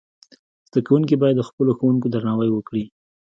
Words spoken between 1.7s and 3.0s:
ښوونکو درناوی وکړي.